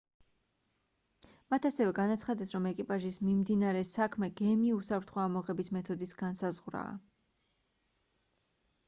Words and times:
მათ 1.53 1.65
ასევე 1.69 1.91
განაცხადეს 1.99 2.53
რომ 2.57 2.65
ეკიპაჟის 2.69 3.19
მიმდინარე 3.27 3.83
საქმე 3.89 4.29
გემის 4.39 4.73
უსაფრთხო 4.79 5.23
ამოღების 5.27 5.71
მეთოდის 5.79 6.15
განსაზღვრაა 6.23 6.97